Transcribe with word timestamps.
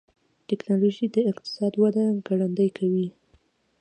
ټکنالوجي 0.47 1.05
د 1.15 1.17
اقتصاد 1.31 1.73
وده 1.81 2.03
ګړندۍ 2.27 2.69
کوي. 2.77 3.07